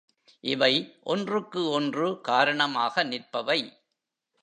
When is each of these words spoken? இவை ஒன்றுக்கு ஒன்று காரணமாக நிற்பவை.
இவை 0.43 0.71
ஒன்றுக்கு 1.03 1.69
ஒன்று 1.69 2.07
காரணமாக 2.21 3.03
நிற்பவை. 3.03 3.59